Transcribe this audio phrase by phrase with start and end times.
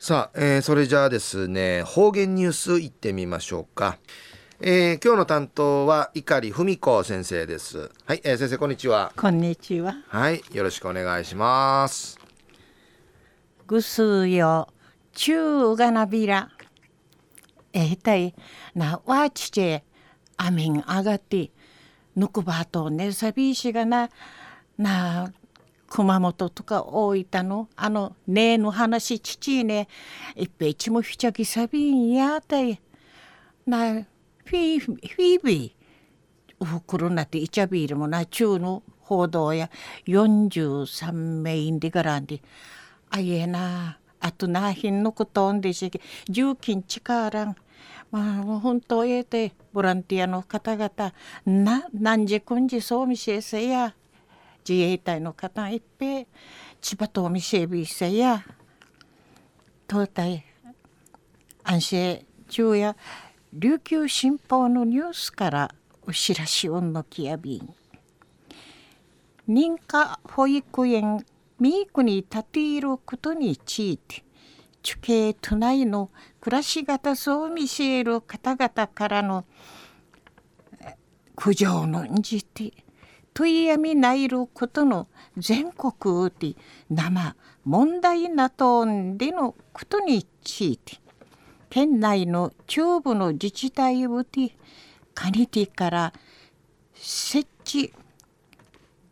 [0.00, 3.98] さあ、えー、それじゃあですね方言ニュースいってみましょうか、
[4.60, 7.90] えー、今日の担当は碇文子先生です。
[8.06, 9.12] はい、えー、先生こんにちは。
[9.16, 9.96] こんにちは。
[10.06, 12.16] はいよろしくお願いします。
[13.66, 14.68] ぐすよ
[15.14, 16.48] ちゅうがなびら。
[17.72, 18.36] えー、たい
[18.76, 19.82] なわちち
[20.36, 21.50] あみんあがって
[22.14, 24.10] ぬくばとねさびしがな
[24.78, 25.32] な
[25.88, 29.88] 熊本とか大分のあのねえの話父ね。
[30.36, 32.80] いっぺちもひちゃきさびんやたい。
[33.66, 33.94] な
[34.44, 35.78] フィフィービー。
[36.60, 39.70] おふくろなっていちゃびるもな中の報道や。
[40.06, 42.42] 43名インディガランで
[43.10, 43.98] あいえな。
[44.20, 46.00] あとなひんのことんでしけ。
[46.28, 47.56] 重金力ん
[48.10, 49.52] まあもう本当ええて。
[49.72, 51.14] ボランティアの方々。
[51.46, 53.94] な何時くんじそうみせせや。
[54.68, 56.26] 自衛隊の方いっぺ
[56.82, 58.44] 千葉とみせびせや
[59.88, 60.44] 東大
[61.64, 62.94] 安心中や
[63.54, 65.74] 琉球新報のニュースから
[66.06, 67.74] お知らしをのきやびん。
[69.48, 71.24] 認可保育園
[71.58, 74.22] ミークに立ていることについて
[74.82, 76.10] 地形都内の
[76.42, 79.46] 暮らし方そう見せる方々からの
[81.34, 82.72] 苦情のんじて
[83.38, 86.56] 問いやみないることの全国で
[86.90, 90.96] 生問題なとんでのことについて
[91.70, 94.56] 県内の中部の自治体をて
[95.14, 96.12] カニティから
[96.94, 97.94] 設置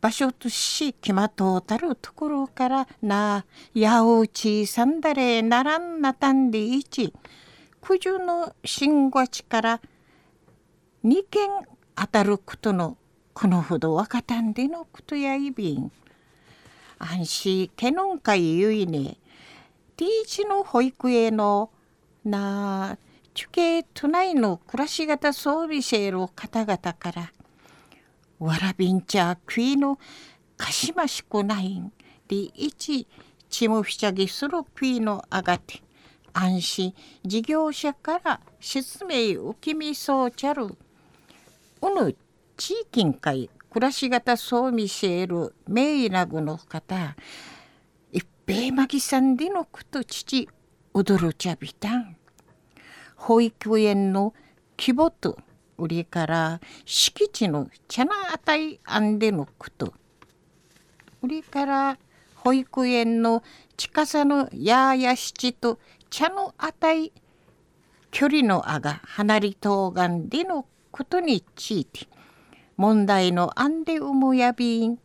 [0.01, 7.15] 場所とし決まとうたるところからなやうちさんだれならんなたんでいち
[7.81, 9.81] 九十の新ごちから
[11.05, 11.49] 二件
[11.95, 12.97] 当たることの
[13.39, 15.93] このほど若たんでのことやいびん。
[16.99, 19.19] 安心けのんかいゆいね。
[19.95, 21.71] ティーチの保育園の
[22.25, 22.99] なあ
[23.35, 27.31] 中継都内の暮らし方装備シェル方々から
[28.39, 29.99] わらびんちゃくいの
[30.57, 31.93] かしましくないん
[32.29, 33.07] でいち
[33.51, 35.83] ちむひちゃぎするくいのあがて
[36.33, 40.75] 安心事業者から説明受けみそうちゃる。
[41.83, 42.17] うぬ
[42.57, 47.15] 地域会暮らし方そう見せる名医なぐの方
[48.13, 50.49] 一平まぎさんでのこと父
[50.95, 52.17] 踊るちゃびたん。
[53.17, 54.33] 保育園の
[54.79, 55.39] 規模と
[55.77, 59.93] 売りから敷地の茶なあたいあんでのこと。
[61.23, 61.99] 売りから
[62.37, 63.43] 保育園の
[63.77, 65.79] 近さのやや七と
[66.09, 67.13] 茶のあたい
[68.11, 72.07] 距離のあが離れとうがんでのことについて。
[72.77, 74.99] 問題のアンデウムやびん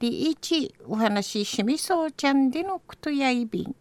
[0.00, 3.76] でいちお話ししみそうちゃんでのことやいびん。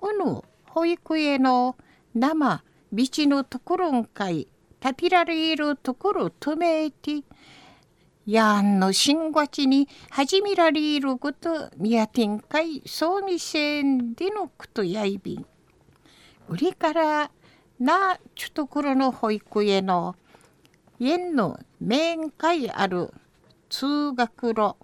[0.00, 1.76] うぬ保育園の
[2.14, 2.62] 生
[2.92, 4.48] 道のところんかい
[4.80, 7.22] 立てられるところ止めて
[8.24, 15.46] やんのしんごちに始められることみやてんかいそうみせんでのことやいびん。
[16.48, 17.30] 売りから
[17.78, 20.16] なちょところの保育園の
[21.04, 23.12] 園の面会ある
[23.68, 24.76] 通学路。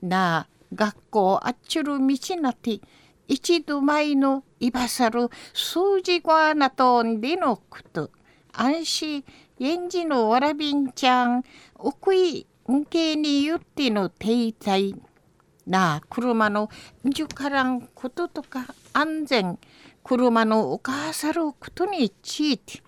[0.00, 2.80] なあ学校あっちゅる道なて
[3.28, 8.10] 一度前のいばさる数字ごなとんでのこと。
[8.52, 9.24] 安心
[9.60, 11.42] 園児のわらびんちゃん
[11.74, 14.98] おくいんけに言っての停滞。
[15.66, 16.70] なあ車の
[17.04, 19.58] じゅからんこととか安全。
[20.02, 22.82] 車のおかさることについて。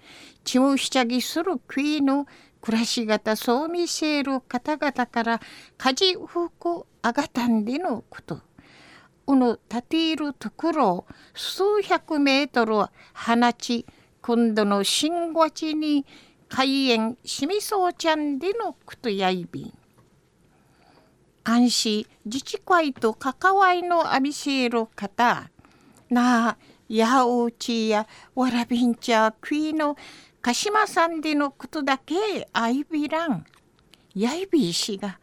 [0.46, 2.26] ちむしちゃぎする国の
[2.62, 5.40] 暮らし方そう見せる方々から
[5.76, 8.40] 家事風光あがたんでのこと。
[9.26, 13.84] うぬ立ているところを数百メートル放ち
[14.22, 16.06] 今度の新ごちに
[16.48, 19.74] 開園しみそうちゃんでのことやいびん。
[21.42, 25.50] 安心自治会と関わりのあびせる方
[26.08, 26.56] なあ
[26.88, 28.06] やおうちや
[28.36, 29.96] わらびんちゃくいの
[30.46, 32.14] 鹿島さんでのことだけ
[32.52, 33.44] あいびらん
[34.14, 35.18] やいびいしが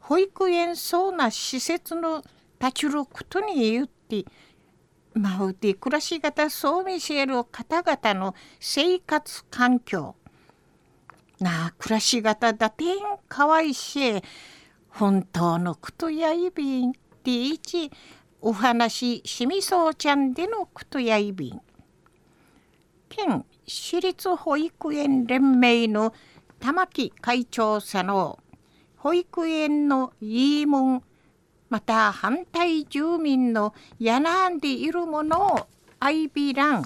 [0.00, 2.22] 保育園そうな施設の
[2.60, 4.26] 立ちることに言って
[5.14, 10.14] まうて暮らし方そう見せる方々の生活環境
[11.38, 12.98] なあ暮らし方だてん
[13.30, 14.22] かわいし
[14.90, 17.90] 本当のことやいびんっていち
[18.42, 21.62] お話しみそうちゃんでのことやいびん。
[23.10, 26.14] 県私立保育園連盟の
[26.60, 28.38] 玉木会長さの
[28.96, 31.02] 保育園の言い分
[31.68, 35.66] また反対住民のやなんでいるものを
[35.98, 36.84] アイビラン。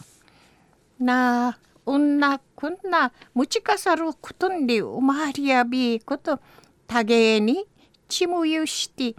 [0.98, 6.40] な女こんな持ちかさることんでおまわりやびこと
[6.86, 7.66] 多芸に
[8.08, 9.14] ちむゆして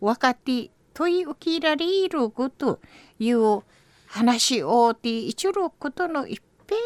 [0.00, 2.80] 若手問い受けられること
[3.18, 3.62] いう
[4.06, 6.76] 話をていちることの一平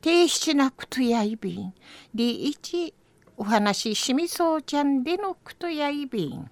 [0.00, 1.74] 停止なことやいびん。
[2.14, 2.94] で一
[3.36, 6.50] お話しみそうちゃんでのことやいびん。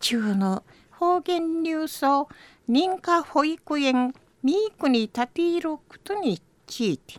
[0.00, 2.28] 中の方言ニュースを
[2.68, 7.14] 認可保育園ミークに立ていることについて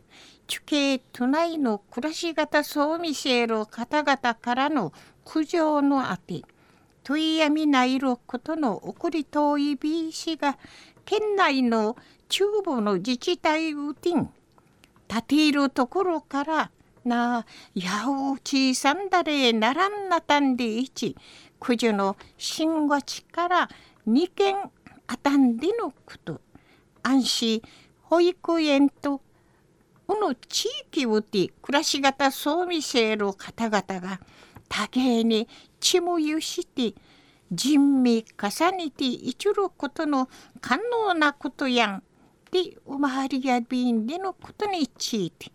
[0.47, 4.93] 地形都内の暮らし方そう見せる方々からの
[5.23, 6.43] 苦情のあて。
[7.05, 10.57] 問いやみないることの送り遠い B 氏が
[11.05, 11.95] 県内の
[12.27, 14.29] 中部の自治体うてん
[15.07, 16.71] 立ているところから
[17.05, 21.15] なやう小さんだれならんなたんでいち
[21.59, 23.69] 九十の新ごちから
[24.07, 24.55] 二軒
[25.07, 26.41] あたんでのこと。
[27.03, 27.61] 安心
[28.01, 29.21] 保育園と
[30.07, 34.19] この地域をて暮らし方そう見せる方々が
[34.69, 35.47] 多芸に
[35.79, 36.93] 血もゆして
[37.51, 40.29] 人味重ねていちることの
[40.61, 42.03] 可能なことやん
[42.51, 45.51] でおまわりやびんでのことについて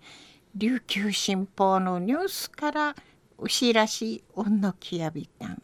[0.55, 2.97] 琉球新報のニュースから
[3.39, 5.63] お知らしおんのきやびたん。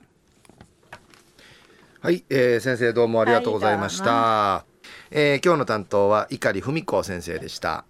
[2.00, 7.84] はい、えー、先生どうもありがとうございました、はい、えー、今日の担当は碇文子先生でした